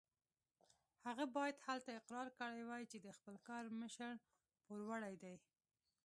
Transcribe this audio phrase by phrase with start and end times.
[1.07, 4.13] هغه باید هلته اقرار کړی وای چې د خپل کار مشر
[4.65, 5.35] پوروړی دی.